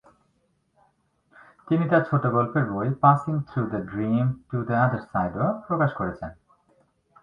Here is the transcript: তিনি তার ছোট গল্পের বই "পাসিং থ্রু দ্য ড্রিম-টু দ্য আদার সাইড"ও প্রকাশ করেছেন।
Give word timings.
তিনি 1.67 1.83
তার 1.89 2.03
ছোট 2.03 2.23
গল্পের 2.27 2.65
বই 2.71 2.89
"পাসিং 3.01 3.35
থ্রু 3.47 3.61
দ্য 3.65 3.79
ড্রিম-টু 3.91 4.57
দ্য 4.63 4.75
আদার 4.75 5.01
সাইড"ও 5.11 5.47
প্রকাশ 5.67 5.91
করেছেন। 5.93 6.31